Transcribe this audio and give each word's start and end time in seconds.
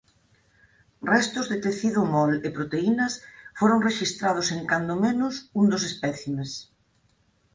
Restos 1.13 1.45
de 1.51 1.57
tecido 1.65 2.01
mol 2.13 2.31
e 2.47 2.49
proteínas 2.57 3.13
foron 3.59 3.83
rexistrados 3.87 4.47
en 4.55 4.61
cando 4.71 4.93
menos 5.05 5.33
un 5.59 5.65
dos 5.71 5.83
espécimes. 5.91 6.51